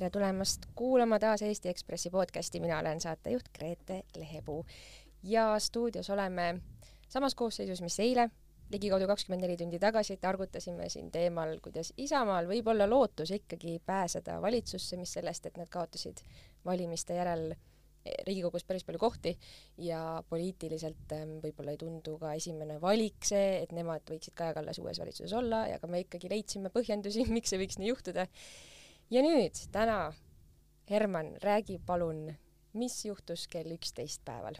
[0.00, 4.64] tere tulemast kuulama taas Eesti Ekspressi podcasti, mina olen saatejuht Grete Lehepuu.
[5.22, 6.60] Ja stuudios oleme
[7.08, 8.30] samas koosseisus, mis eile,
[8.72, 14.38] ligikaudu kakskümmend neli tundi tagasi, targutasime siin teemal, kuidas Isamaal võib olla lootus ikkagi pääseda
[14.40, 16.24] valitsusse, mis sellest, et nad kaotasid
[16.64, 17.52] valimiste järel
[18.24, 19.34] Riigikogus päris palju kohti
[19.84, 24.80] ja poliitiliselt ähm, võib-olla ei tundu ka esimene valik see, et nemad võiksid Kaja Kallas
[24.80, 28.24] uues valitsuses olla ja ka me ikkagi leidsime põhjendusi, miks see võiks nii juhtuda
[29.10, 30.12] ja nüüd täna,
[30.90, 32.28] Herman, räägi palun,
[32.78, 34.58] mis juhtus kell üksteist päeval?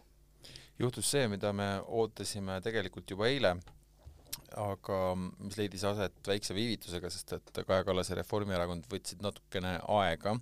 [0.79, 3.53] juhtus see, mida me ootasime tegelikult juba eile,
[4.57, 10.35] aga mis leidis aset väikse viivitusega, sest et Kaja Kallas ja Reformierakond võtsid natukene aega,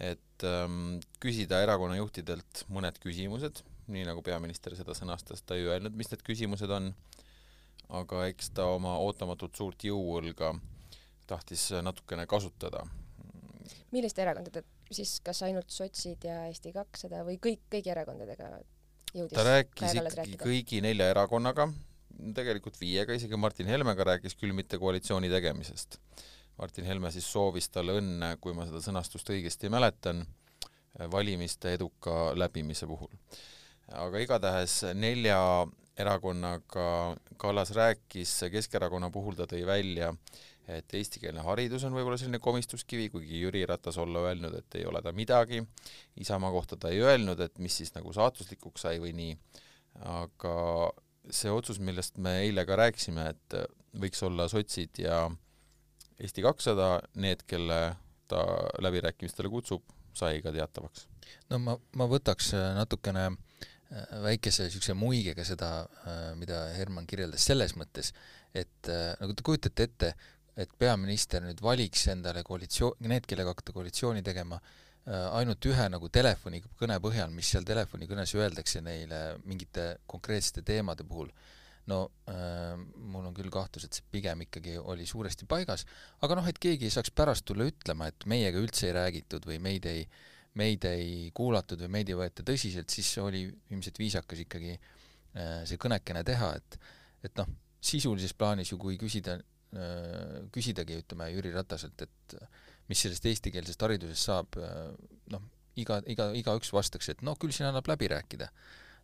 [0.00, 5.94] et ähm, küsida erakonna juhtidelt mõned küsimused, nii nagu peaminister seda sõnastas, ta ei öelnud,
[5.94, 6.90] mis need küsimused on,
[7.94, 10.56] aga eks ta oma ootamatult suurt jõuõlga
[11.30, 12.86] tahtis natukene kasutada
[13.94, 18.50] milliste erakondade, siis kas ainult sotsid ja Eesti kakssada või kõik, kõigi erakondadega
[19.16, 21.68] jõudis ta rääkis ikkagi kõigi nelja erakonnaga,
[22.36, 26.00] tegelikult viiega, isegi Martin Helmega rääkis küll mitte koalitsiooni tegemisest.
[26.56, 30.22] Martin Helme siis soovis talle õnne, kui ma seda sõnastust õigesti mäletan,
[31.12, 33.12] valimiste eduka läbimise puhul.
[33.92, 40.14] aga igatahes nelja erakonnaga Kallas rääkis, Keskerakonna puhul ta tõi välja,
[40.68, 45.02] et eestikeelne haridus on võib-olla selline komistuskivi, kuigi Jüri Ratas olla öelnud, et ei ole
[45.02, 45.62] ta midagi,
[46.22, 49.36] Isamaa kohta ta ei öelnud, et mis siis nagu saatuslikuks sai või nii,
[50.10, 50.54] aga
[51.30, 53.58] see otsus, millest me eile ka rääkisime, et
[53.96, 55.26] võiks olla sotsid ja
[56.16, 57.96] Eesti kakssada need, kelle
[58.30, 58.42] ta
[58.80, 59.82] läbirääkimistele kutsub,
[60.16, 61.06] sai ka teatavaks.
[61.50, 65.70] no ma, ma võtaks natukene äh, väikese niisuguse muigega seda,
[66.06, 68.14] äh, mida Herman kirjeldas selles mõttes,
[68.56, 70.12] et äh, nagu te kujutate ette,
[70.56, 74.58] et peaminister nüüd valiks endale koalitsioon, need, kellega hakata koalitsiooni tegema,
[75.04, 81.28] äh, ainult ühe nagu telefonikõne põhjal, mis seal telefonikõnes öeldakse neile mingite konkreetsete teemade puhul,
[81.92, 82.00] no
[82.32, 85.84] äh, mul on küll kahtlus, et see pigem ikkagi oli suuresti paigas,
[86.24, 89.60] aga noh, et keegi ei saaks pärast tulla ütlema, et meiega üldse ei räägitud või
[89.62, 90.06] meid ei,
[90.56, 95.76] meid ei kuulatud või meid ei võeta tõsiselt, siis oli ilmselt viisakas ikkagi äh, see
[95.80, 96.80] kõnekene teha, et
[97.26, 97.48] et noh,
[97.82, 99.34] sisulises plaanis ju kui küsida
[100.54, 102.36] küsidagi, ütleme, Jüri Rataselt, et
[102.90, 104.90] mis sellest eestikeelsest haridusest saab, äh,
[105.34, 105.46] noh,
[105.80, 108.50] iga, iga, igaüks vastaks, et noh, küll siin annab läbi rääkida.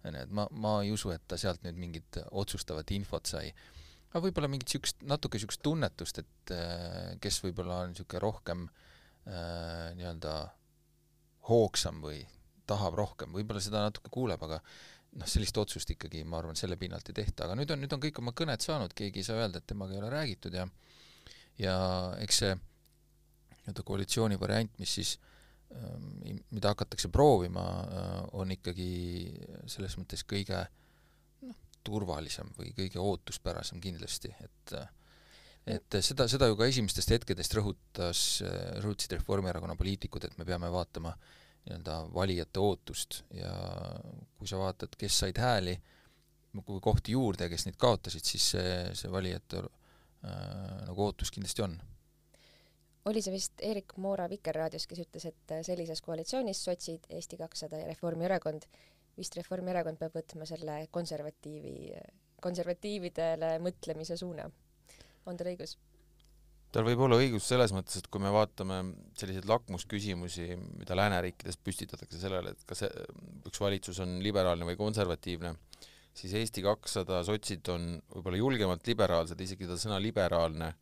[0.03, 3.53] onju, et ma, ma ei usu, et ta sealt nüüd mingit otsustavat infot sai.
[4.13, 9.93] aga võib-olla mingit niisugust, natuke niisugust tunnetust, et äh, kes võib-olla on niisugune rohkem äh,
[9.99, 10.35] nii-öelda
[11.49, 12.21] hoogsam või
[12.67, 14.61] tahab rohkem, võib-olla seda natuke kuuleb, aga
[15.19, 18.03] noh, sellist otsust ikkagi ma arvan, selle pinnalt ei tehta, aga nüüd on, nüüd on
[18.03, 20.69] kõik oma kõned saanud, keegi ei saa öelda, et temaga ei ole räägitud ja
[21.61, 21.75] ja
[22.23, 25.11] eks see nii-öelda koalitsiooni variant, mis siis
[25.77, 28.89] ähm, mida hakatakse proovima, äh, on ikkagi
[29.71, 30.65] selles mõttes kõige
[31.45, 34.77] noh, turvalisem või kõige ootuspärasem kindlasti, et
[35.63, 38.21] et seda, seda ju ka esimestest hetkedest rõhutas,
[38.83, 43.53] rõhutasid Reformierakonna poliitikud, et me peame vaatama äh, nii-öelda valijate ootust ja
[44.39, 45.77] kui sa vaatad, kes said hääli,
[46.67, 49.69] kui kohti juurde kes neid kaotasid, siis see, see valijate äh,
[50.89, 51.79] nagu ootus kindlasti on.
[53.05, 57.87] oli see vist Erik Moora Vikerraadios, kes ütles, et sellises koalitsioonis sotsid, Eesti kakssada ja
[57.91, 58.67] Reformierakond,
[59.19, 62.03] vist Reformierakond peab võtma selle konservatiivi,
[62.43, 64.51] konservatiividele mõtlemise suuna.
[65.27, 65.77] on tal õigus?
[66.73, 68.79] Tal võib olla õigus selles mõttes, et kui me vaatame
[69.19, 70.49] selliseid lakmusküsimusi,
[70.81, 75.53] mida lääneriikides püstitatakse sellele, et kas üks valitsus on liberaalne või konservatiivne,
[76.17, 80.73] siis Eesti kakssada, sotsid on võib-olla julgemalt liberaalsed, isegi seda sõna liberaalne,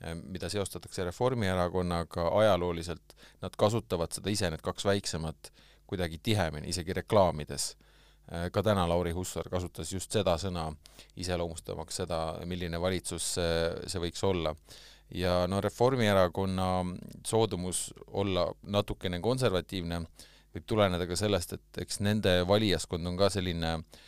[0.00, 5.50] eh, mida seostatakse Reformierakonnaga ajalooliselt, nad kasutavad seda ise, need kaks väiksemat,
[5.90, 7.74] kuidagi tihemini, isegi reklaamides.
[8.32, 10.70] Eh, ka täna Lauri Hussar kasutas just seda sõna,
[11.16, 13.54] iseloomustamaks seda, milline valitsus see,
[13.90, 14.54] see võiks olla
[15.14, 16.68] ja no Reformierakonna
[17.26, 20.00] soodumus olla natukene konservatiivne
[20.54, 24.02] võib tuleneda ka sellest, et eks nende valijaskond on ka selline äh,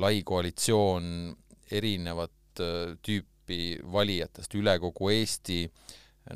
[0.00, 1.36] lai koalitsioon
[1.70, 5.62] erinevat äh, tüüpi valijatest üle kogu Eesti,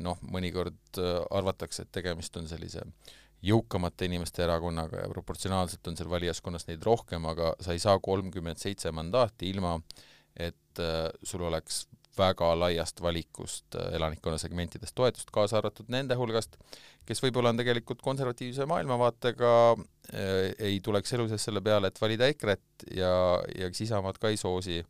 [0.01, 2.85] noh, mõnikord äh, arvatakse, et tegemist on sellise
[3.43, 8.61] jõukamate inimeste erakonnaga ja proportsionaalselt on seal valijaskonnas neid rohkem, aga sa ei saa kolmkümmend
[8.61, 9.75] seitse mandaati ilma,
[10.39, 10.79] et
[11.27, 11.83] sul oleks
[12.17, 16.57] väga laiast valikust äh, elanikkonna segmentidest toetust, kaasa arvatud nende hulgast,
[17.07, 22.29] kes võib-olla on tegelikult konservatiivse maailmavaatega, äh, ei tuleks elu sees selle peale, et valida
[22.33, 23.13] EKRE-t ja,
[23.57, 24.81] ja kes Isamaad ka ei soosi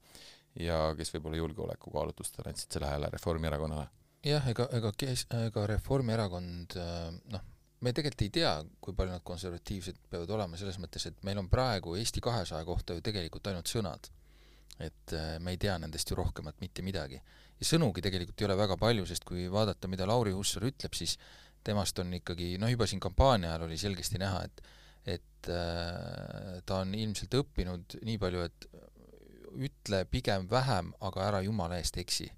[0.60, 3.88] ja kes võib-olla julgeolekukaalutlustel andsid selle hääle Reformierakonnale.
[4.26, 7.50] jah, ega, ega kes, ega Reformierakond äh, noh,
[7.84, 11.50] me tegelikult ei tea, kui palju nad konservatiivsed peavad olema, selles mõttes, et meil on
[11.52, 14.12] praegu Eesti kahesaja kohta ju tegelikult ainult sõnad.
[14.80, 17.22] Et äh, me ei tea nendest ju rohkemat mitte midagi.
[17.60, 21.18] ja sõnugi tegelikult ei ole väga palju, sest kui vaadata, mida Lauri Hussar ütleb, siis
[21.64, 24.66] temast on ikkagi, noh juba siin kampaania ajal oli selgesti näha, et
[25.04, 28.68] et äh, ta on ilmselt õppinud nii palju, et
[29.60, 32.32] ütle pigem vähem, aga ära jumala eest eksi.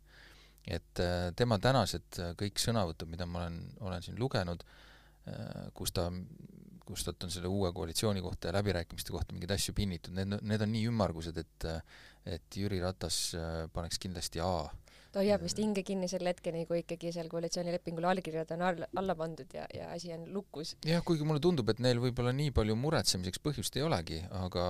[0.66, 4.64] et äh, tema tänased äh, kõik sõnavõtud, mida ma olen, olen siin lugenud,
[5.30, 6.08] äh, kus ta,
[6.82, 10.66] kus talt on selle uue koalitsiooni kohta ja läbirääkimiste kohta mingeid asju pinnitud, need, need
[10.66, 11.68] on nii ümmargused, et
[12.26, 13.36] et Jüri Ratas
[13.74, 14.66] paneks kindlasti A
[15.16, 19.16] ta hoiab vist hinge kinni selle hetkeni, kui ikkagi seal koalitsioonilepingule allkirjad on alla, alla
[19.16, 20.76] pandud ja, ja asi on lukus.
[20.84, 24.66] jah, kuigi mulle tundub, et neil võib-olla nii palju muretsemiseks põhjust ei olegi, aga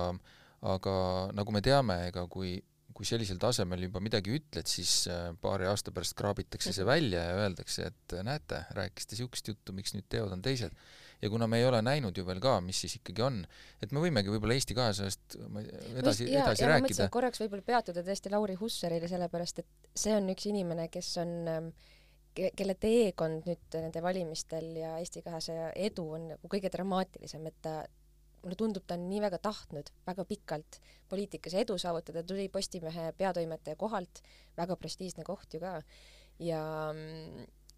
[0.66, 0.94] aga
[1.36, 2.56] nagu me teame, ega kui,
[2.96, 7.40] kui sellisel tasemel juba midagi ütled, siis äh, paari aasta pärast kraabitakse see välja ja
[7.44, 10.74] öeldakse, et äh, näete, rääkisite niisugust juttu, miks nüüd teod on teised.
[11.22, 13.42] Ja kuna me ei ole näinud ju veel ka, mis siis ikkagi on,
[13.82, 17.08] et me võimegi võib-olla Eesti kahesajast edasi, edasi ja, rääkida.
[17.12, 21.70] korraks võib-olla peatuda tõesti Lauri Hussarile, sellepärast et see on üks inimene, kes on ähm,
[22.36, 27.78] kelle teekond nüüd nende valimistel ja Eesti kahesaja edu on nagu kõige dramaatilisem, et ta
[28.42, 30.78] mulle tundub, ta on nii väga tahtnud väga pikalt
[31.10, 34.22] poliitikas edu saavutada, tuli Postimehe peatoimetaja kohalt,
[34.58, 35.80] väga prestiižne koht ju ka,
[36.42, 36.62] ja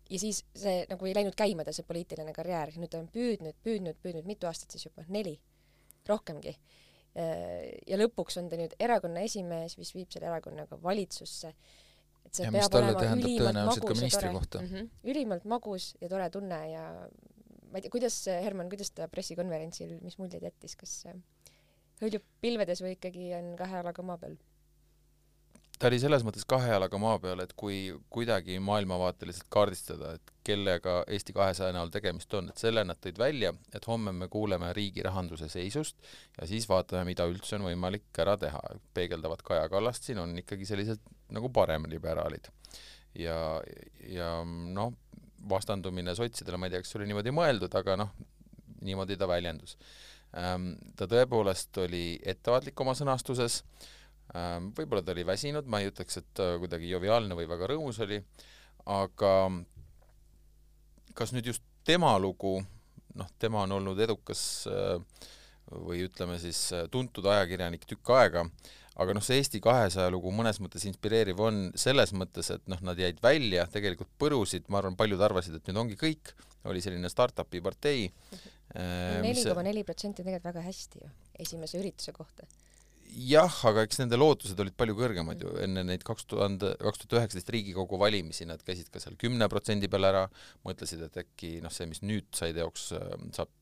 [0.09, 3.59] ja siis see nagu ei läinud käima, ta see poliitiline karjäär, nüüd ta on püüdnud,
[3.65, 5.39] püüdnud, püüdnud mitu aastat siis juba, neli,
[6.09, 6.55] rohkemgi.
[7.89, 11.53] ja lõpuks on ta nüüd erakonna esimees, mis viib selle erakonna ka valitsusse
[12.29, 14.69] et see ja peab olema ülimalt magus ja tore mm.
[14.69, 14.91] -hmm.
[15.13, 16.85] ülimalt magus ja tore tunne ja
[17.71, 20.95] ma ei tea, kuidas, Herman, kuidas ta pressikonverentsil, mis muljeid jättis, kas
[22.01, 24.39] hõljub pilvedes või ikkagi on kahe jalaga maa peal?
[25.79, 31.03] Ta oli selles mõttes kahe jalaga maa peal, et kui kuidagi maailmavaateliselt kaardistada, et kellega
[31.07, 35.05] Eesti kahesaja näol tegemist on, et selle nad tõid välja, et homme me kuuleme riigi
[35.07, 35.99] rahanduse seisust
[36.39, 38.63] ja siis vaatame, mida üldse on võimalik ära teha.
[38.95, 41.05] peegeldavad Kaja Kallast siin on ikkagi sellised
[41.35, 42.51] nagu paremliberaalid.
[43.19, 43.39] ja,
[44.09, 44.95] ja noh,
[45.49, 48.15] vastandumine sotsidele, ma ei tea, kas see oli niimoodi mõeldud, aga noh,
[48.83, 49.77] niimoodi ta väljendus.
[50.37, 53.63] Ähm, ta tõepoolest oli ettevaatlik oma sõnastuses,
[54.35, 58.19] võib-olla ta oli väsinud, ma ei ütleks, et ta kuidagi joviaalne või väga rõõmus oli,
[58.93, 59.33] aga
[61.19, 62.59] kas nüüd just tema lugu,
[63.19, 64.99] noh, tema on olnud edukas äh,
[65.73, 68.45] või ütleme siis äh, tuntud ajakirjanik tükk aega,
[68.99, 72.99] aga noh, see Eesti kahesaja lugu mõnes mõttes inspireeriv on selles mõttes, et noh, nad
[73.01, 76.35] jäid välja, tegelikult põrusid, ma arvan, paljud arvasid, et nüüd ongi kõik,
[76.69, 78.09] oli selline startup'i partei.
[78.77, 81.13] Äh, neli koma neli protsenti on tegelikult väga hästi ju,
[81.47, 82.49] esimese ürituse kohta.
[83.09, 87.21] Jah, aga eks nende lootused olid palju kõrgemad ju, enne neid kaks tuhande, kaks tuhat
[87.23, 90.25] üheksateist Riigikogu valimisi nad käisid ka seal kümne protsendi peal ära,
[90.67, 93.53] mõtlesid, et äkki noh, see, mis nüüd sai teoks, äh, saab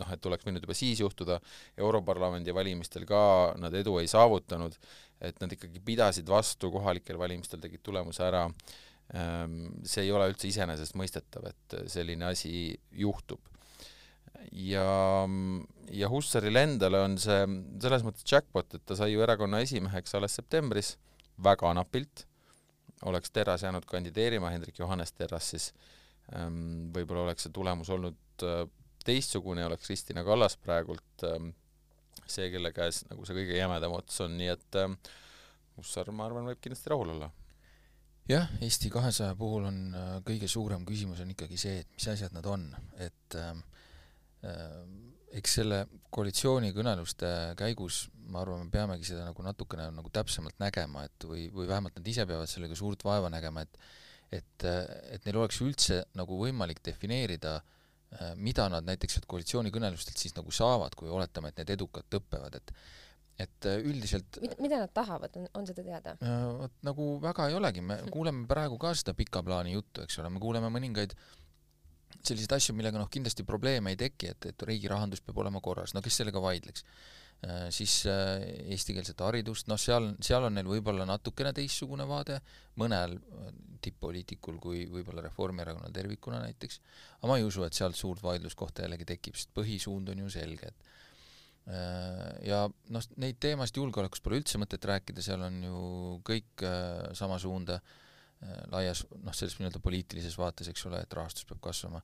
[0.00, 1.38] noh, et oleks võinud juba siis juhtuda,
[1.80, 3.20] Europarlamendi valimistel ka
[3.60, 4.76] nad edu ei saavutanud,
[5.24, 8.44] et nad ikkagi pidasid vastu, kohalikel valimistel tegid tulemuse ära,
[9.14, 12.54] ehm, see ei ole üldse iseenesestmõistetav, et selline asi
[13.04, 13.53] juhtub.
[14.52, 15.28] Ja,
[15.90, 17.40] ja Hussarile endale on see
[17.82, 20.94] selles mõttes jackpot, et ta sai ju erakonna esimeheks alles septembris,
[21.44, 22.26] väga napilt,
[23.10, 25.72] oleks Terras jäänud kandideerima, Hendrik Johannes Terras siis,
[26.32, 28.20] ehm, võib-olla oleks see tulemus olnud
[29.04, 31.52] teistsugune oleks Kristina Kallas praegult ähm,
[32.26, 34.98] see, kelle käes nagu see kõige jämedam ots on, nii et ähm,
[35.76, 37.30] Hussar, ma arvan, võib kindlasti rahul olla.
[38.30, 42.36] jah, Eesti kahesaja puhul on äh, kõige suurem küsimus on ikkagi see, et mis asjad
[42.36, 43.73] nad on, et äh, äh,
[45.34, 45.80] eks selle
[46.14, 51.68] koalitsioonikõneluste käigus ma arvan, me peamegi seda nagu natukene nagu täpsemalt nägema, et või, või
[51.68, 53.78] vähemalt nad ise peavad sellega suurt vaeva nägema, et
[54.34, 54.64] et,
[55.14, 57.74] et neil oleks üldse nagu võimalik defineerida äh,
[58.14, 62.60] Äh, mida nad näiteks sealt koalitsioonikõnelustelt siis nagu saavad, kui oletame, et need edukalt lõpevad,
[62.60, 62.76] et
[63.42, 66.12] et äh, üldiselt mida, mida nad tahavad, on, on seda teada?
[66.22, 70.20] Äh, vot nagu väga ei olegi, me kuuleme praegu ka seda pika plaani juttu, eks
[70.22, 71.16] ole, me kuuleme mõningaid
[72.20, 75.94] selliseid asju, millega noh, kindlasti probleeme ei teki, et, et riigi rahandus peab olema korras,
[75.96, 76.86] no kes sellega vaidleks?
[77.44, 78.40] Äh, siis äh,
[78.72, 82.38] eestikeelset haridust, noh, seal, seal on neil võib-olla natukene teistsugune vaade,
[82.80, 83.50] mõnel äh,
[83.84, 86.78] tipp-poliitikul kui võib-olla Reformierakonnal tervikuna näiteks,
[87.18, 90.70] aga ma ei usu, et sealt suurt vaidluskohta jällegi tekib, sest põhisuund on ju selge,
[90.72, 90.92] et
[92.44, 92.58] ja
[92.92, 95.78] noh, neid teemasid julgeolekust pole üldse mõtet rääkida, seal on ju
[96.28, 96.64] kõik
[97.16, 97.78] sama suunda
[98.72, 102.02] laias noh, selles nii-öelda poliitilises vaates, eks ole, et rahastus peab kasvama.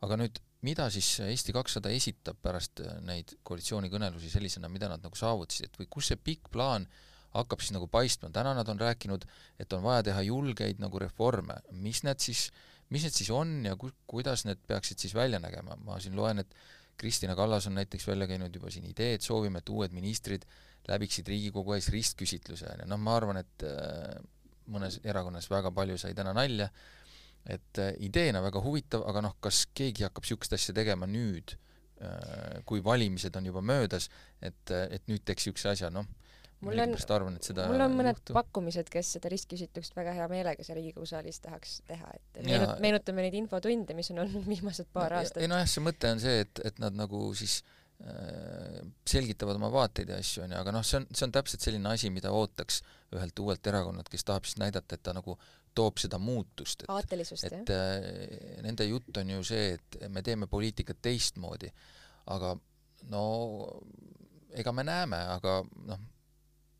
[0.00, 5.16] aga nüüd mida siis Eesti kakssada esitab pärast äh, neid koalitsioonikõnelusi sellisena, mida nad nagu
[5.16, 5.76] saavutasid?
[5.80, 6.86] Või kus see pikk plaan
[7.34, 9.24] hakkab siis nagu paistma, täna nad on rääkinud,
[9.62, 12.48] et on vaja teha julgeid nagu reforme, mis need siis,
[12.90, 16.42] mis need siis on ja ku-, kuidas need peaksid siis välja nägema, ma siin loen,
[16.42, 16.58] et
[17.00, 20.44] Kristina Kallas on näiteks välja käinud juba siin idee, et soovime, et uued ministrid
[20.90, 24.18] läbiksid Riigikogu ees ristküsitluse, on ju, noh ma arvan, et äh,
[24.70, 26.68] mõnes erakonnas väga palju sai täna nalja,
[27.48, 31.56] et äh, ideena väga huvitav, aga noh, kas keegi hakkab niisugust asja tegema nüüd,
[32.02, 34.10] äh, kui valimised on juba möödas,
[34.42, 36.06] et, et nüüd teeks niisuguse asja, noh,
[36.60, 38.36] mul on, arvan, et seda mul on mõned juhtu.
[38.36, 43.24] pakkumised, kes seda ristküsitlust väga hea meelega seal Riigikogu saalis tahaks teha, et meenut, meenutame
[43.24, 45.40] neid infotunde, mis on olnud viimased paar no, aastat.
[45.40, 47.79] ei nojah, see mõte on see, et, et nad nagu siis äh,
[49.10, 51.90] selgitavad oma vaateid ja asju, on ju, aga noh, see on, see on täpselt selline
[51.92, 52.80] asi, mida ootaks
[53.16, 55.36] ühelt uuelt erakonnalt, kes tahab siis näidata, et ta nagu
[55.76, 57.60] toob seda muutust, et aatelisust, jah?
[57.60, 61.70] et äh, nende jutt on ju see, et me teeme poliitikat teistmoodi,
[62.32, 62.54] aga
[63.12, 63.24] no
[64.58, 65.60] ega me näeme, aga
[65.92, 66.02] noh,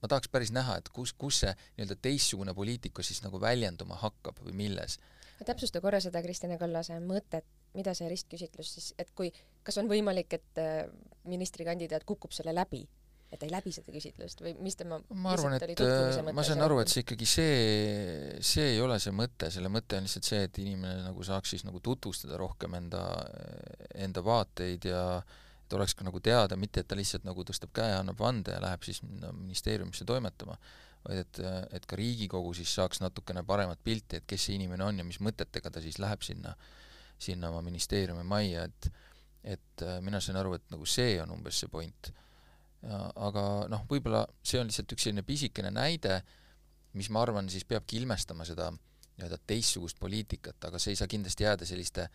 [0.01, 4.41] ma tahaks päris näha, et kus, kus see nii-öelda teistsugune poliitika siis nagu väljenduma hakkab
[4.47, 4.99] või milles.
[5.45, 9.31] täpsusta korra seda Kristjan Kallase mõtet, mida see ristküsitlus siis, et kui,
[9.67, 10.87] kas on võimalik, et äh,
[11.31, 12.83] ministrikandidaat kukub selle läbi,
[13.31, 16.65] et ta ei läbi seda küsitlust või mis tema ma arvan, et äh, ma saan
[16.67, 17.53] aru, et see ikkagi see,
[18.43, 21.67] see ei ole see mõte, selle mõte on lihtsalt see, et inimene nagu saaks siis
[21.69, 23.05] nagu tutvustada rohkem enda,
[23.95, 25.39] enda vaateid ja äh,
[25.71, 28.61] et oleks ka nagu teada, mitte et ta lihtsalt nagu tõstab käe, annab vande ja
[28.63, 30.57] läheb siis no, ministeeriumisse toimetama,
[31.07, 31.41] vaid et,
[31.79, 35.21] et ka Riigikogu siis saaks natukene paremat pilti, et kes see inimene on ja mis
[35.23, 36.57] mõtetega ta siis läheb sinna,
[37.21, 38.91] sinna oma ministeeriumi majja, et
[39.41, 42.13] et äh, mina sain aru, et nagu see on umbes see point.
[42.81, 46.15] aga noh, võib-olla see on lihtsalt üks selline pisikene näide,
[46.97, 51.45] mis ma arvan, siis peabki ilmestama seda nii-öelda teistsugust poliitikat, aga see ei saa kindlasti
[51.45, 52.07] jääda selliste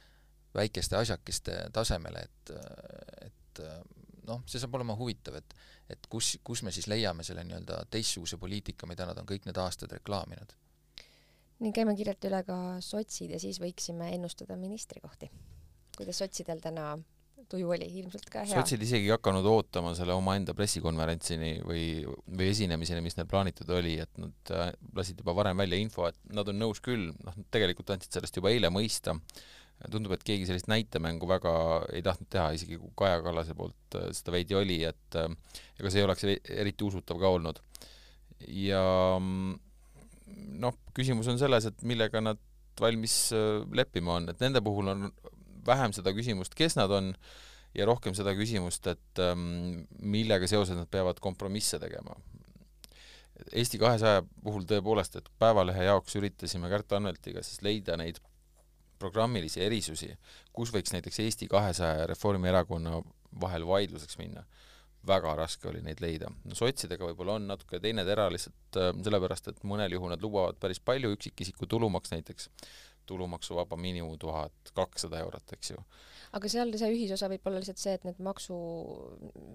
[0.55, 2.53] väikeste asjakeste tasemele, et,
[3.27, 3.77] et äh,
[4.25, 8.39] noh, see saab olema huvitav, et et kus, kus me siis leiame selle nii-öelda teistsuguse
[8.41, 10.55] poliitika, mida nad on kõik need aastad reklaaminud.
[11.63, 15.29] Nii, käime kiirelt üle ka sotsid ja siis võiksime ennustada ministrikohti.
[15.95, 16.95] kuidas sotsidel täna
[17.49, 18.57] tuju oli, ilmselt ka hea?
[18.57, 23.97] sotsid isegi ei hakanud ootama selle omaenda pressikonverentsini või, või esinemiseni, mis neil plaanitud oli,
[24.03, 27.93] et nad äh, lasid juba varem välja info, et nad on nõus küll, noh, tegelikult
[27.95, 29.15] andsid sellest juba eile mõista,
[29.91, 31.53] tundub, et keegi sellist näitemängu väga
[31.93, 35.29] ei tahtnud teha, isegi kui Kaja Kallase poolt äh, seda veidi oli, et äh,
[35.79, 37.61] ega see ei oleks eriti usutav ka olnud.
[38.51, 38.81] ja
[39.19, 39.59] mm,
[40.65, 42.41] noh, küsimus on selles, et millega nad
[42.81, 45.09] valmis äh, leppima on, et nende puhul on
[45.65, 47.13] vähem seda küsimust, kes nad on,
[47.75, 52.15] ja rohkem seda küsimust, et ähm, millega seoses nad peavad kompromisse tegema.
[53.51, 58.21] Eesti kahesaja puhul tõepoolest, et Päevalehe jaoks üritasime Kärt Anveltiga siis leida neid
[58.99, 60.13] programmilisi erisusi,
[60.55, 63.01] kus võiks näiteks Eesti kahesaja ja Reformierakonna
[63.41, 64.45] vahel vaidluseks minna,
[65.07, 66.31] väga raske oli neid leida.
[66.45, 70.59] no sotsidega võib-olla on natuke teine tera lihtsalt äh, sellepärast, et mõnel juhul nad lubavad
[70.61, 72.49] päris palju, üksikisiku tulumaks näiteks,
[73.05, 75.83] tulumaksuvaba miinimum tuhat kakssada eurot, eks ju.
[76.35, 78.55] aga seal see ühisosa võib olla lihtsalt see, et need maksu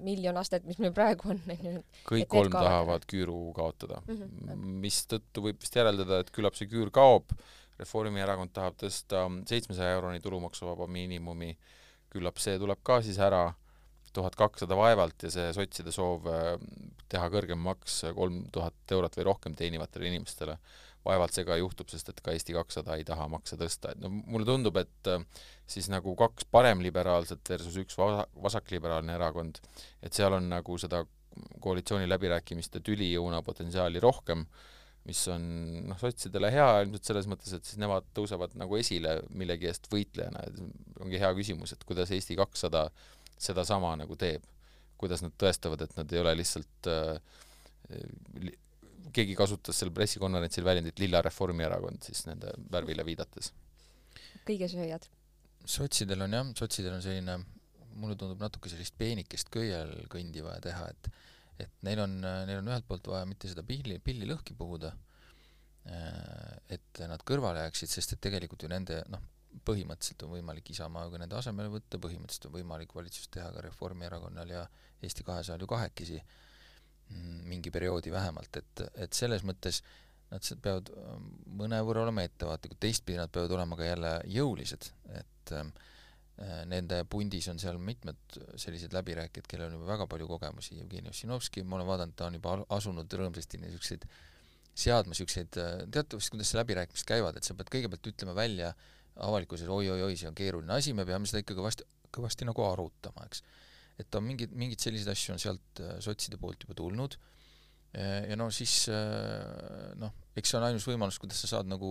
[0.06, 1.86] miljon astet, mis meil praegu on, on ju.
[2.12, 6.94] kõik kolm tahavad küüru kaotada mm -hmm., mistõttu võib vist järeldada, et küllap see küür
[6.94, 7.34] kaob
[7.80, 11.54] Reformierakond tahab tõsta seitsmesaja euroni tulumaksuvaba miinimumi,
[12.12, 13.54] küllap see tuleb ka siis ära,
[14.16, 16.54] tuhat kakssada vaevalt ja see sotside soov äh,
[17.10, 20.56] teha kõrgem maks kolm tuhat eurot või rohkem teenivatele inimestele,
[21.06, 24.10] vaevalt see ka juhtub, sest et ka Eesti kakssada ei taha makse tõsta, et no
[24.10, 25.22] mulle tundub, et äh,
[25.70, 29.62] siis nagu kaks paremliberaalset versus üks vasakliberaalne erakond,
[30.02, 31.04] et seal on nagu seda
[31.62, 34.44] koalitsiooniläbirääkimiste tüliõuna potentsiaali rohkem
[35.08, 35.44] mis on
[35.88, 40.42] noh, sotsidele hea ilmselt selles mõttes, et siis nemad tõusevad nagu esile millegi eest võitlejana,
[40.46, 42.88] et ongi hea küsimus, et kuidas Eesti kakssada
[43.40, 44.46] sedasama nagu teeb.
[45.00, 47.16] kuidas nad tõestavad, et nad ei ole lihtsalt äh,
[49.16, 53.52] keegi kasutas seal pressikonverentsil väljendit lilla Reformierakond siis nende värvile viidates.
[54.46, 55.08] kõigesööjad.
[55.64, 57.38] sotsidel on jah, sotsidel on selline,
[57.96, 61.12] mulle tundub natuke sellist peenikest köiel kõndi vaja teha, et
[61.60, 64.94] et neil on, neil on ühelt poolt vaja mitte seda pilli, pilli lõhki puhuda,
[65.92, 69.20] äh, et nad kõrvale jääksid, sest et tegelikult ju nende noh,
[69.66, 74.66] põhimõtteliselt on võimalik Isamaaga nende asemele võtta, põhimõtteliselt on võimalik valitsust teha ka Reformierakonnal ja
[75.02, 76.20] Eesti kahesajal ju kahekesi,
[77.08, 79.82] mm, mingi perioodi vähemalt, et, et selles mõttes
[80.30, 80.90] nad peavad
[81.58, 85.72] mõnevõrra olema ettevaatlikud, teistpidi nad peavad olema ka jälle jõulised, et äh,
[86.40, 91.10] Äh, nende pundis on seal mitmed sellised läbirääkijad, kellel on juba väga palju kogemusi, Jevgeni
[91.12, 94.06] Ossinovski, ma olen vaadanud, ta on juba asunud rõõmsasti niisuguseid
[94.80, 98.70] seadma niisuguseid, äh, teate vist, kuidas see läbirääkimised käivad, et sa pead kõigepealt ütlema välja
[99.16, 103.42] avalikkuses oi-oi-oi, see on keeruline asi, me peame seda ikka kõvasti, kõvasti nagu arutama, eks.
[104.00, 107.18] et on mingid, mingeid selliseid asju on sealt äh, sotside poolt juba tulnud
[107.90, 108.84] ja no siis
[109.98, 111.88] noh, eks see on ainus võimalus, kuidas sa saad nagu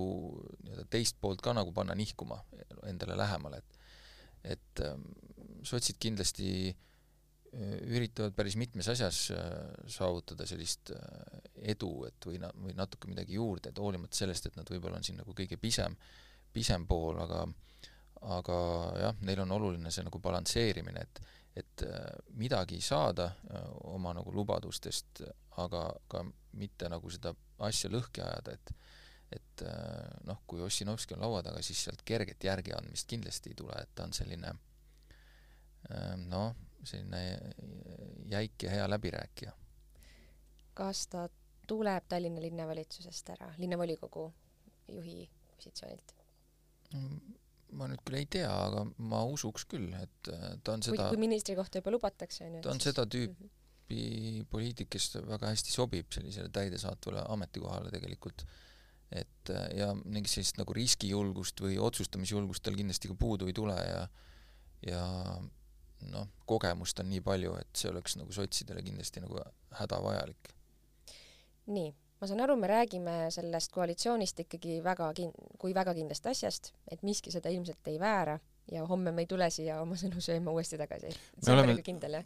[0.64, 2.38] nii-öelda teist poolt ka nagu panna nihkuma
[2.88, 3.76] endale lähemale, et
[4.56, 5.04] et ähm,
[5.68, 6.72] sotsid kindlasti
[7.90, 9.32] üritavad päris mitmes asjas
[9.90, 10.92] saavutada sellist
[11.58, 15.06] edu, et või na-, või natuke midagi juurde, et hoolimata sellest, et nad võib-olla on
[15.06, 15.96] siin nagu kõige pisem,
[16.54, 17.48] pisem pool, aga
[18.36, 18.56] aga
[19.00, 21.22] jah, neil on oluline see nagu balansseerimine, et
[21.60, 21.84] et
[22.40, 23.26] midagi saada
[23.90, 25.24] oma nagu lubadustest,
[25.60, 26.22] aga ka
[26.60, 27.34] mitte nagu seda
[27.68, 28.76] asja lõhki ajada, et
[29.30, 29.64] et
[30.26, 34.08] noh, kui Ossinovski on laua taga, siis sealt kerget järgiandmist kindlasti ei tule, et ta
[34.08, 34.54] on selline
[36.30, 37.22] noh, selline
[38.32, 39.52] jäik ja hea läbirääkija.
[40.74, 41.28] kas ta
[41.68, 44.32] tuleb Tallinna linnavalitsusest ära, linnavolikogu
[44.88, 46.19] juhi positsioonilt?
[47.80, 50.30] Ma nüüd küll ei tea, aga ma usuks küll, et
[50.64, 52.66] ta on seda kui, kui ministri kohta juba lubatakse, on ju.
[52.66, 53.56] ta on seda tüüpi -hmm
[53.90, 58.46] tüüpi poliitik, kes väga hästi sobib sellisele täidesaatvale ametikohale tegelikult.
[59.10, 64.04] et ja mingit sellist nagu riskijulgust või otsustamisjulgust tal kindlasti ka puudu ei tule ja
[64.86, 65.06] ja
[66.12, 69.42] noh, kogemust on nii palju, et see oleks nagu sotsidele kindlasti nagu
[69.80, 70.54] hädavajalik.
[71.74, 71.90] nii,
[72.20, 77.04] ma saan aru, me räägime sellest koalitsioonist ikkagi väga kin-, kui väga kindlast asjast, et
[77.08, 78.40] miski seda ilmselt ei väära
[78.72, 81.14] ja homme me ei tule siia oma sõnu sööma uuesti tagasi.
[81.46, 81.78] me oleme,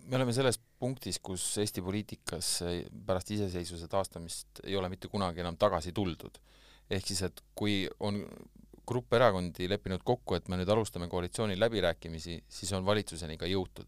[0.07, 2.55] me oleme selles punktis, kus Eesti poliitikas
[3.05, 6.41] pärast iseseisvuse taastamist ei ole mitte kunagi enam tagasi tuldud.
[6.89, 8.23] ehk siis, et kui on
[8.87, 13.87] grupp erakondi leppinud kokku, et me nüüd alustame koalitsiooni läbirääkimisi, siis on valitsuseni ka jõutud.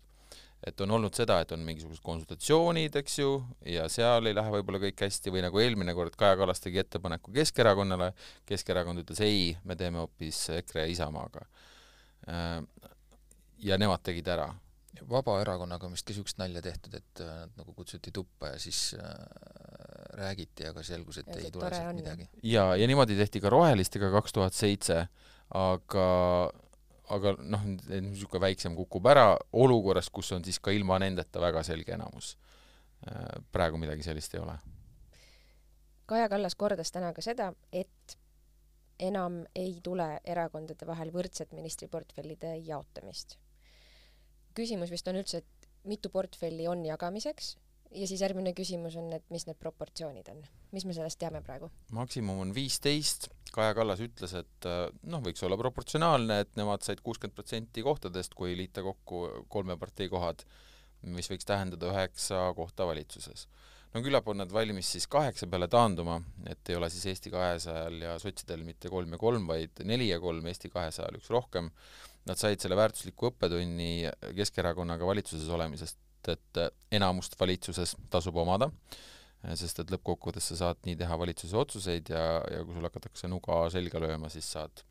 [0.65, 3.35] Et on olnud seda, et on mingisugused konsultatsioonid, eks ju,
[3.69, 7.33] ja seal ei lähe võib-olla kõik hästi või nagu eelmine kord Kaja Kallas tegi ettepaneku
[7.35, 8.11] Keskerakonnale,
[8.49, 11.45] Keskerakond ütles ei, me teeme hoopis EKRE ja Isamaaga
[12.27, 12.61] Äh,
[13.57, 14.47] ja nemad tegid ära.
[15.09, 18.95] Vabaerakonnaga on vist ka niisugust nalja tehtud, et äh, nad nagu kutsuti tuppa ja siis
[18.97, 19.11] äh,
[20.17, 22.29] räägiti, aga selgus, et ja ei tule sealt midagi.
[22.47, 25.01] ja, ja niimoodi tehti ka Rohelistega kaks tuhat seitse,
[25.53, 26.07] aga
[27.13, 31.93] aga noh, niisugune väiksem kukub ära olukorras, kus on siis ka ilma nendeta väga selge
[31.93, 32.35] enamus.
[33.05, 34.57] Äh, praegu midagi sellist ei ole.
[36.05, 38.17] Kaja Kallas kordas täna ka seda, et
[38.99, 43.37] enam ei tule erakondade vahel võrdset ministriportfellide jaotamist.
[44.55, 47.57] küsimus vist on üldse, et mitu portfelli on jagamiseks
[47.91, 51.69] ja siis järgmine küsimus on, et mis need proportsioonid on, mis me sellest teame praegu?
[51.91, 57.01] maksimum on viisteist, Kaja Kallas ütles, et äh, noh, võiks olla proportsionaalne, et nemad said
[57.05, 60.43] kuuskümmend protsenti kohtadest, kui liita kokku kolme partei kohad,
[61.15, 63.47] mis võiks tähendada üheksa kohta valitsuses
[63.95, 66.17] no küllap on nad valmis siis kaheksa peale taanduma,
[66.51, 70.19] et ei ole siis Eesti kahesajal ja sotsidel mitte kolm ja kolm, vaid neli ja
[70.19, 71.71] kolm, Eesti kahesajal üks rohkem.
[72.27, 75.99] Nad said selle väärtusliku õppetunni Keskerakonnaga valitsuses olemisest,
[76.33, 76.59] et
[76.97, 78.71] enamust valitsuses tasub omada,
[79.59, 83.65] sest et lõppkokkuvõttes sa saad nii teha valitsuse otsuseid ja, ja kui sul hakatakse nuga
[83.73, 84.81] selga lööma, siis saad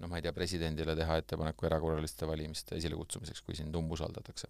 [0.00, 4.48] noh, ma ei tea, presidendile teha ettepaneku erakorraliste valimiste esilekutsumiseks, kui sind umbusaldatakse.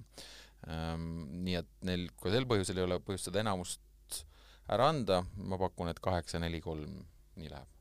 [0.71, 1.09] Ehm,
[1.47, 4.23] nii et neil ka sel põhjusel ei ole põhjust seda enamust
[4.71, 5.21] ära anda,
[5.51, 7.01] ma pakun, et kaheksa, neli, kolm,
[7.41, 7.77] nii läheb.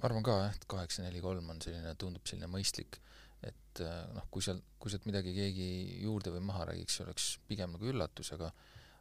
[0.00, 2.98] ma arvan ka jah, et kaheksa, neli, kolm on selline, tundub selline mõistlik,
[3.46, 5.68] et äh, noh, kui seal, kui sealt midagi keegi
[6.02, 8.50] juurde või maha räägiks, see oleks pigem nagu üllatus, aga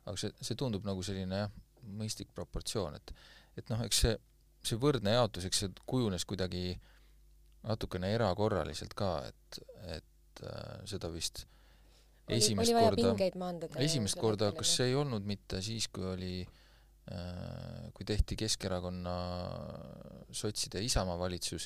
[0.06, 1.52] aga see, see tundub nagu selline jah,
[1.84, 3.14] mõistlik proportsioon, et
[3.60, 4.16] et noh, eks see,
[4.64, 6.78] see võrdne jaotus, eks see kujunes kuidagi
[7.68, 9.60] natukene erakorraliselt ka, et,
[9.98, 11.44] et äh, seda vist
[12.32, 13.52] esimest oli korda,
[13.84, 16.62] esimest korda, kas see ei olnud mitte siis, kui oli äh,
[17.10, 19.14] Äh, kui tehti Keskerakonna,
[20.32, 21.66] sotside ja Isamaa valitsus,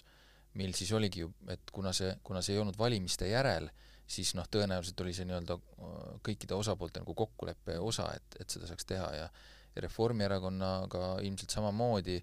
[0.55, 3.67] mil siis oligi ju, et kuna see, kuna see ei olnud valimiste järel,
[4.07, 8.69] siis noh, tõenäoliselt oli see nii-öelda äh, kõikide osapoolte nagu kokkuleppe osa, et, et seda
[8.71, 9.27] saaks teha ja
[9.75, 12.19] ja Reformierakonnaga ilmselt samamoodi,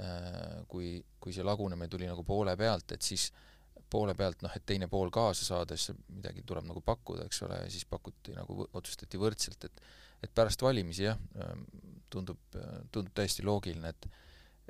[0.00, 3.30] äh, kui, kui see lagunemine tuli nagu poole pealt, et siis
[3.90, 7.70] poole pealt noh, et teine pool kaasa saades midagi tuleb nagu pakkuda, eks ole, ja
[7.72, 9.82] siis pakuti nagu, otsustati võrdselt, et
[10.20, 11.62] et pärast valimisi jah, ähm,
[12.12, 12.40] tundub,
[12.92, 14.08] tundub täiesti loogiline, et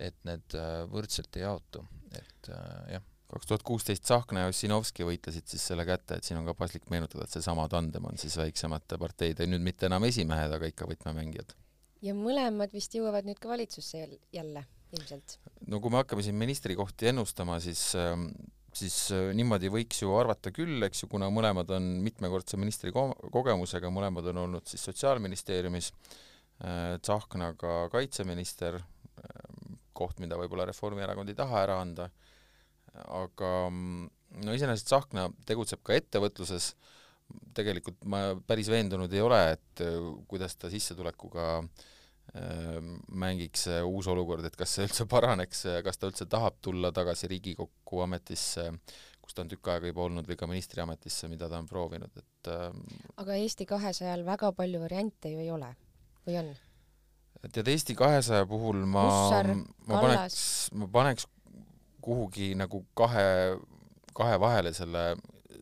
[0.00, 1.84] et need äh, võrdselt ei jaotu,
[2.16, 3.06] et äh, jah.
[3.30, 6.88] kaks tuhat kuusteist Tsahkna ja Ossinovski võitlesid siis selle kätte, et siin on ka paslik
[6.90, 11.52] meenutada, et seesama tandem on siis väiksemate parteide, nüüd mitte enam esimehed, aga ikka võtmemängijad.
[12.02, 14.64] Ja mõlemad vist jõuavad nüüd ka valitsusse jälle
[14.96, 15.38] ilmselt?
[15.68, 18.30] no kui me hakkame siin ministrikohti ennustama, siis ähm,
[18.76, 23.10] siis äh, niimoodi võiks ju arvata küll, eks ju, kuna mõlemad on mitmekordse ministri ko
[23.32, 25.90] kogemusega, mõlemad on olnud siis Sotsiaalministeeriumis,
[26.64, 32.08] äh, Tsahknaga kaitseminister, äh, koht, mida võib-olla Reformierakond ei taha ära anda,
[32.94, 34.08] aga mm,
[34.46, 36.72] no iseenesest Tsahkna tegutseb ka ettevõtluses,
[37.56, 39.84] tegelikult ma päris veendunud ei ole, et
[40.30, 41.46] kuidas ta sissetulekuga
[43.18, 47.26] mängiks see uus olukord, et kas see üldse paraneks, kas ta üldse tahab tulla tagasi
[47.32, 48.68] Riigikokku ametisse,
[49.18, 52.52] kus ta on tükk aega juba olnud, või ka ministriametisse, mida ta on proovinud, et
[53.18, 55.72] aga Eesti kahesajal väga palju variante ju ei ole,
[56.28, 56.54] või on?
[57.48, 59.04] tead, Eesti kahesaja puhul ma,
[59.88, 60.40] ma paneks,
[60.76, 61.26] ma paneks
[62.04, 63.56] kuhugi nagu kahe,
[64.16, 65.04] kahe vahele selle,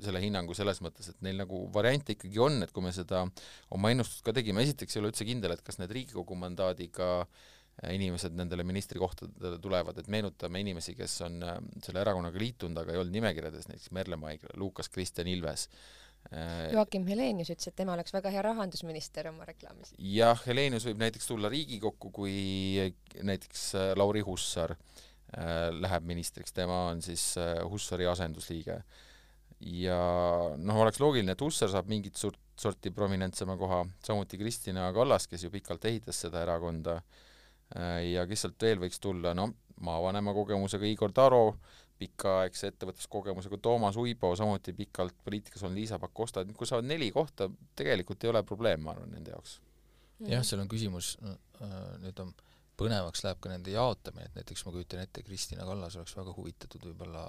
[0.04, 3.24] selle hinnangu selles mõttes, et neil nagu variante ikkagi on, et kui me seda
[3.74, 7.26] oma ennustust ka tegime, esiteks ei ole üldse kindel, et kas need Riigikogu mandaadiga
[7.87, 12.98] inimesed nendele ministrikohtadele tulevad, et meenutame inimesi, kes on äh, selle erakonnaga liitunud, aga ei
[12.98, 15.68] olnud nimekirjades, näiteks Merle Maigla, Lukas Kristjan Ilves
[16.32, 19.94] äh, Joakim Helenius ütles, et tema oleks väga hea rahandusminister oma reklaamis.
[20.02, 22.38] jah, Helenius võib näiteks tulla Riigikokku, kui
[23.22, 24.76] näiteks äh, Lauri Hussar
[25.28, 27.34] läheb ministriks, tema on siis
[27.68, 28.78] Hussari asendusliige
[29.61, 29.99] ja
[30.57, 35.44] noh, oleks loogiline, et Hussar saab mingit suurt sorti prominentsema koha, samuti Kristina Kallas, kes
[35.44, 36.97] ju pikalt ehitas seda erakonda,
[37.77, 39.53] äh, ja kes sealt veel võiks tulla, no
[39.85, 41.42] maavanema kogemusega Igor Taro,
[41.99, 47.49] pikaaegse ettevõtluskogemusega Toomas Uibo, samuti pikalt poliitikas on Liisa Pakosta, et kui saavad neli kohta,
[47.79, 49.59] tegelikult ei ole probleem, ma arvan, nende jaoks.
[50.27, 51.38] jah, seal on küsimus, äh,
[52.03, 52.35] nüüd on
[52.79, 56.90] põnevaks läheb ka nende jaotamine, et näiteks ma kujutan ette, Kristina Kallas oleks väga huvitatud
[56.90, 57.25] võib-olla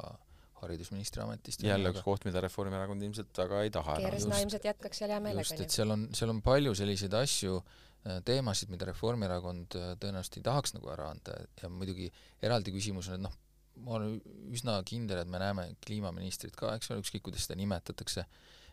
[0.61, 1.63] haridusministri ametist.
[1.63, 3.97] jälle üks koht, mida Reformierakond ilmselt väga ei taha.
[4.03, 5.45] Kersna ilmselt jätkaks seal hea meelega.
[5.47, 7.59] just, et seal on, seal on palju selliseid asju,
[8.05, 12.09] äh, teemasid, mida Reformierakond äh, tõenäoliselt ei tahaks nagu ära anda ja muidugi
[12.41, 13.37] eraldi küsimus on, et noh,
[13.85, 14.17] ma olen
[14.51, 18.25] üsna kindel, et me näeme kliimaministrit ka, eks ole, ükskõik kuidas seda nimetatakse,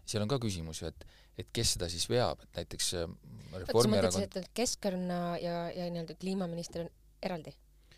[0.07, 3.11] seal on ka küsimus ju, et et kes seda siis veab, et näiteks äh,
[3.61, 7.53] Reformierakond keskkonna ja, ja nii-öelda kliimaminister on eraldi?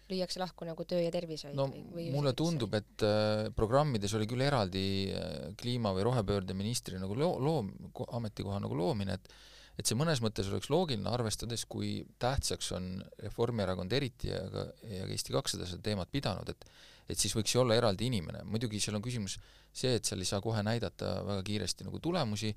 [0.09, 4.29] Lüüakse lahku nagu töö ja tervishoid no või, või mulle tundub, et äh, programmides oli
[4.31, 7.73] küll eraldi äh, kliima- või rohepöörde ministri nagu loo-, loom-,
[8.21, 9.33] ametikoha nagu loomine, et
[9.79, 15.05] et see mõnes mõttes oleks loogiline, arvestades, kui tähtsaks on Reformierakond eriti ja ka, ja
[15.07, 16.67] ka Eesti kakssada seda teemat pidanud, et
[17.09, 19.39] et siis võiks ju olla eraldi inimene, muidugi seal on küsimus
[19.73, 22.53] see, et seal ei saa kohe näidata väga kiiresti nagu tulemusi,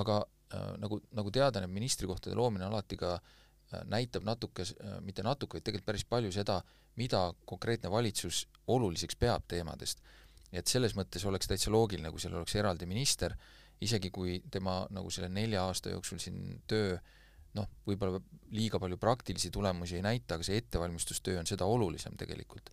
[0.00, 5.22] aga äh, nagu, nagu teada, need ministrikohtade loomine alati ka äh, näitab natuke äh,, mitte
[5.26, 6.58] natuke, vaid tegelikult päris palju seda,
[6.96, 10.00] mida konkreetne valitsus oluliseks peab teemadest.
[10.52, 13.32] et selles mõttes oleks täitsa loogiline, kui seal oleks eraldi minister,
[13.80, 16.98] isegi kui tema nagu selle nelja aasta jooksul siin töö
[17.56, 18.20] noh, võib-olla
[18.52, 22.70] liiga palju praktilisi tulemusi ei näita, aga see ettevalmistustöö on seda olulisem tegelikult.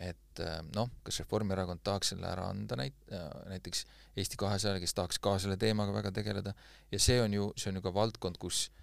[0.00, 3.84] et äh, noh, kas Reformierakond tahaks selle ära anda näit-, äh, näiteks
[4.16, 6.54] Eesti kahesajale, kes tahaks ka selle teemaga väga tegeleda,
[6.92, 8.81] ja see on ju, see on ju ka valdkond, kus Äh,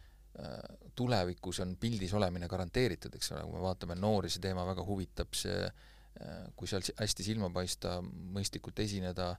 [1.00, 5.32] tulevikus on pildis olemine garanteeritud, eks ole, kui me vaatame noori, see teema väga huvitab,
[5.38, 9.34] see äh, kui seal hästi silma paista, mõistlikult esineda,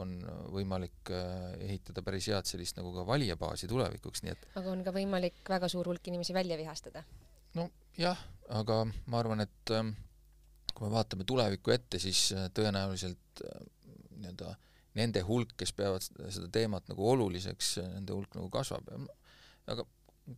[0.00, 0.20] on
[0.54, 4.94] võimalik äh, ehitada päris head sellist nagu ka valijabaasi tulevikuks, nii et aga on ka
[4.94, 7.02] võimalik väga suur hulk inimesi välja vihastada?
[7.58, 8.20] nojah,
[8.54, 9.96] aga ma arvan, et ähm,
[10.70, 13.42] kui me vaatame tulevikku ette, siis tõenäoliselt
[14.20, 14.54] nii-öelda
[14.98, 18.88] nende hulk, kes peavad seda teemat nagu oluliseks, nende hulk nagu kasvab,
[19.70, 19.84] aga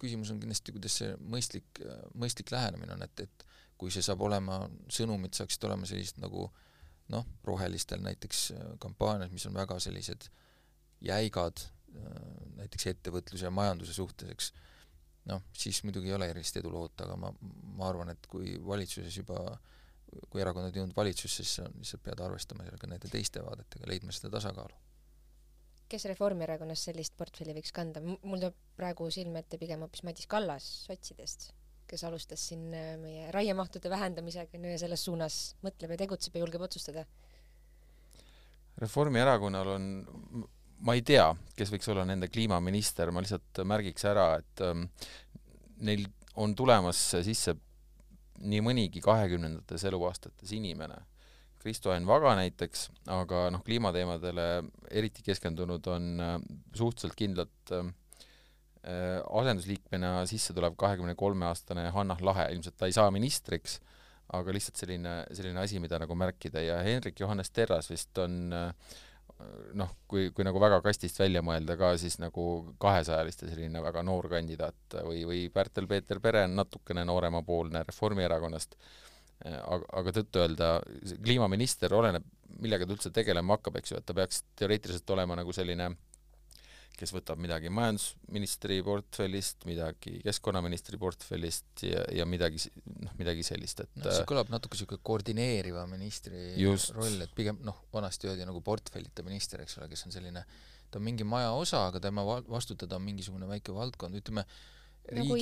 [0.00, 1.82] küsimus on kindlasti, kuidas see mõistlik,
[2.18, 3.46] mõistlik lähenemine on, et, et
[3.80, 6.46] kui see saab olema, sõnumid saaksid olema sellised nagu
[7.12, 10.28] noh, rohelistel näiteks äh, kampaaniad, mis on väga sellised
[11.02, 12.20] jäigad äh,
[12.60, 14.52] näiteks ettevõtluse ja majanduse suhtes, eks,
[15.30, 17.32] noh, siis muidugi ei ole erilist edu loota, aga ma,
[17.78, 19.42] ma arvan, et kui valitsuses juba,
[20.30, 24.81] kui erakonnad jõudnud valitsusse, siis lihtsalt pead arvestama sellega nende teiste vaadetega, leidma seda tasakaalu
[25.92, 30.68] kes Reformierakonnas sellist portfelli võiks kanda, mul tuleb praegu silme ette pigem hoopis Madis Kallas
[30.86, 31.50] sotsidest,
[31.90, 36.64] kes alustas siin äh, meie raiemahtude vähendamisega ja selles suunas mõtleb ja tegutseb ja julgeb
[36.64, 37.04] otsustada.
[38.80, 39.90] Reformierakonnal on,
[40.86, 41.28] ma ei tea,
[41.58, 44.88] kes võiks olla nende kliimaminister, ma lihtsalt märgiks ära, et ähm,
[45.84, 46.08] neil
[46.40, 47.58] on tulemas sisse
[48.42, 50.96] nii mõnigi kahekümnendates eluaastates inimene
[51.62, 54.46] Kristo Enn Vaga näiteks, aga noh, kliimateemadele
[54.90, 56.36] eriti keskendunud on äh,
[56.74, 57.92] suhteliselt kindlalt äh,
[59.22, 63.78] asendusliikmena sisse tulev kahekümne kolme aastane Hannah Lahe, ilmselt ta ei saa ministriks,
[64.34, 66.62] aga lihtsalt selline, selline asi, mida nagu märkida.
[66.64, 68.70] Ja Hendrik Johannes Terras vist on äh,
[69.78, 72.46] noh, kui, kui nagu väga kastist välja mõelda ka, siis nagu
[72.82, 78.76] kahesajaliste selline väga noor kandidaat või, või Pärtel-Peeter Pere on natukene nooremapoolne Reformierakonnast
[79.44, 80.70] aga, aga tõtt-öelda
[81.24, 82.24] kliimaminister oleneb,
[82.62, 85.92] millega ta üldse tegelema hakkab, eks ju, et ta peaks teoreetiliselt olema nagu selline
[86.98, 92.60] kes võtab midagi majandusministri portfellist, midagi keskkonnaministri portfellist ja, ja midagi,
[93.02, 96.92] noh, midagi sellist, et no see kõlab natuke niisugune koordineeriva ministri just.
[96.96, 100.44] roll, et pigem noh, vanasti öeldi nagu portfellita minister, eks ole, kes on selline,
[100.92, 104.46] ta on mingi maja osa, aga tema vastutada on mingisugune väike valdkond, ütleme,
[105.10, 105.34] nagu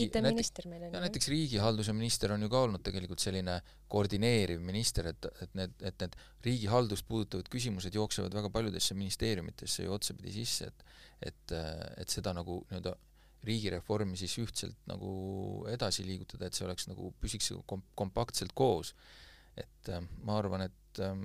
[0.70, 3.58] meil on ja näiteks riigihalduse minister on ju ka olnud tegelikult selline
[3.92, 9.94] koordineeriv minister, et, et need, et need riigihaldust puudutavad küsimused jooksevad väga paljudesse ministeeriumitesse ju
[9.96, 10.88] otsapidi sisse, et
[11.20, 11.52] et,
[12.00, 12.94] et seda nagu nii-öelda
[13.44, 15.10] riigireformi siis ühtselt nagu
[15.68, 18.94] edasi liigutada, et see oleks nagu, püsiks kom-, kompaktselt koos.
[19.60, 21.24] et äh, ma arvan, et ähm,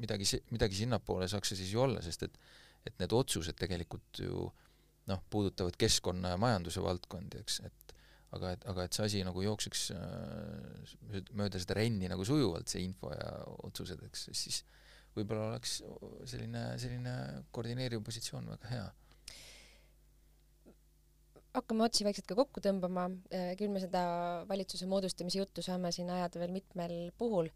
[0.00, 2.40] midagi, midagi sinnapoole saaks see siis ju olla, sest et
[2.86, 4.46] et need otsused tegelikult ju
[5.08, 7.94] noh, puudutavad keskkonna ja majanduse valdkondi, eks, et
[8.36, 12.84] aga et, aga et see asi nagu jookseks äh, mööda seda renni nagu sujuvalt, see
[12.84, 13.30] info ja
[13.68, 14.62] otsused, eks, siis
[15.16, 15.78] võib-olla oleks
[16.28, 17.14] selline, selline
[17.54, 18.88] koordineeriv positsioon väga hea.
[21.56, 24.02] Hakkame otsi vaikselt ka kokku tõmbama, äh, küll me seda
[24.50, 27.48] valitsuse moodustamise juttu saame siin ajada veel mitmel puhul,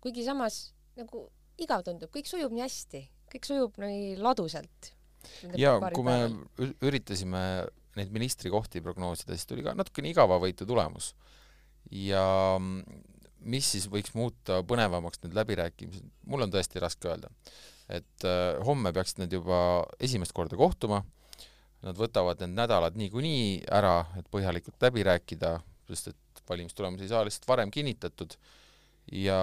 [0.00, 1.26] kuigi samas nagu
[1.60, 3.02] igav tundub, kõik sujub nii hästi,
[3.34, 4.94] kõik sujub nii ladusalt.
[5.58, 6.72] Ja kui me päeval.
[6.88, 7.42] üritasime
[7.98, 11.14] neid ministrikohti prognoosida, siis tuli ka natukene igavavõitu tulemus.
[11.90, 12.24] ja
[13.40, 17.30] mis siis võiks muuta põnevamaks need läbirääkimised, mul on tõesti raske öelda.
[17.90, 21.02] et äh, homme peaksid nad juba esimest korda kohtuma,
[21.82, 25.56] nad võtavad need nädalad niikuinii ära, et põhjalikult läbi rääkida,
[25.88, 28.36] sest et valimistulemusi ei saa lihtsalt varem kinnitatud
[29.16, 29.40] ja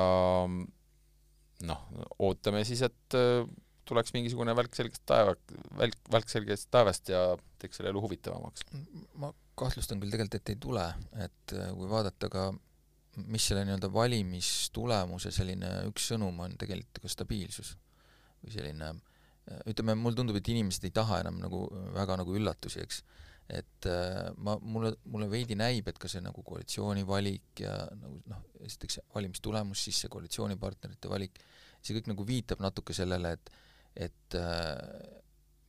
[1.67, 1.81] noh,
[2.23, 3.43] ootame siis, et äh,
[3.87, 5.35] tuleks mingisugune välk selgest taeva,
[5.79, 7.21] välk, välk selgest taevast ja
[7.61, 8.65] teeks selle elu huvitavamaks.
[9.21, 10.85] ma kahtlustan küll tegelikult, et ei tule,
[11.25, 12.47] et äh, kui vaadata ka
[13.25, 17.73] mis selle nii-öelda valimistulemuse selline üks sõnum on tegelikult ka stabiilsus
[18.43, 22.83] või selline äh, ütleme, mulle tundub, et inimesed ei taha enam nagu väga nagu üllatusi,
[22.83, 23.01] eks.
[23.57, 23.87] et
[24.43, 28.99] ma, mulle, mulle veidi näib, et ka see nagu koalitsiooni valik ja nagu noh, esiteks
[29.15, 31.39] valimistulemus, siis see koalitsioonipartnerite valik,
[31.81, 33.51] see kõik nagu viitab natuke sellele, et
[33.97, 34.77] et äh,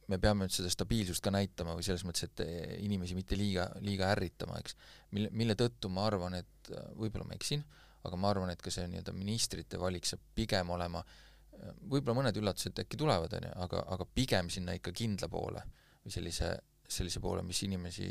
[0.09, 2.43] me peame nüüd seda stabiilsust ka näitama või selles mõttes, et
[2.85, 4.77] inimesi mitte liiga, liiga ärritama, eks.
[5.17, 7.65] mille, mille tõttu ma arvan, et äh, võib-olla ma eksin,
[8.09, 12.41] aga ma arvan, et ka see nii-öelda ministrite valik saab pigem olema, äh, võib-olla mõned
[12.41, 15.65] üllatused äkki tulevad, on ju, aga, aga pigem sinna ikka kindla poole
[16.05, 16.55] või sellise,
[16.89, 18.09] sellise poole, mis inimesi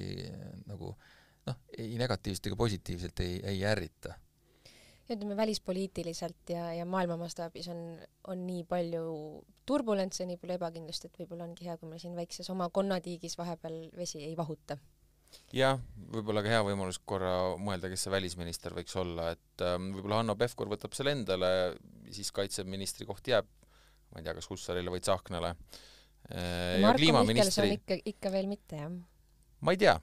[0.70, 0.94] nagu
[1.48, 4.14] noh, ei negatiivselt ega positiivselt ei, ei ärrita
[5.14, 7.82] ütleme välispoliitiliselt ja, ja maailma mastaabis on,
[8.28, 9.06] on nii palju
[9.68, 13.88] turbulentse, nii palju ebakindlust, et võib-olla ongi hea, kui me siin väikses oma konnatiigis vahepeal
[13.98, 14.78] vesi ei vahuta.
[15.56, 15.80] jah,
[16.14, 20.38] võib-olla ka hea võimalus korra mõelda, kes see välisminister võiks olla, et ähm, võib-olla Hanno
[20.40, 21.52] Pevkur võtab selle endale,
[22.12, 23.48] siis kaitseministri koht jääb,
[24.12, 26.80] ma ei tea, kas Hussarile või Tsahknale äh,.
[26.84, 28.94] Marko Mihkelson ikka, ikka veel mitte, jah?
[29.60, 29.98] ma ei tea,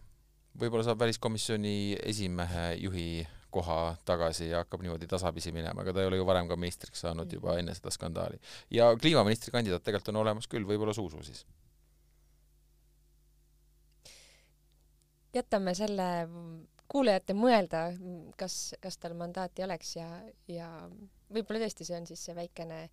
[0.60, 3.08] võib-olla saab väliskomisjoni esimehe juhi
[3.54, 7.04] koha tagasi ja hakkab niimoodi tasapisi minema, aga ta ei ole ju varem ka ministriks
[7.06, 8.40] saanud juba enne seda skandaali.
[8.70, 11.46] ja kliimaministri kandidaat tegelikult on olemas küll, võib-olla Zuzu siis.
[15.34, 16.08] jätame selle
[16.90, 17.88] kuulajate mõelda,
[18.38, 20.08] kas, kas tal mandaati oleks ja,
[20.48, 20.68] ja
[21.32, 22.84] võib-olla tõesti see on siis see väikene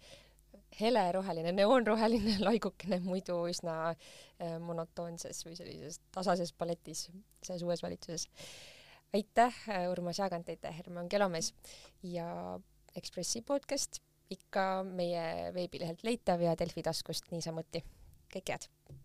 [0.80, 7.10] heleroheline, neoonroheline laigukene muidu üsna äh, monotoonses või sellises tasases paletis
[7.44, 8.30] selles uues valitsuses
[9.14, 9.56] aitäh,
[9.92, 11.54] Urmas Jaagant, aitäh, Herman Kelomees
[12.04, 12.60] ja
[12.96, 17.84] Ekspressi podcast ikka meie veebilehelt leitav ja Delfi taskust niisamuti.
[18.32, 19.01] kõike head!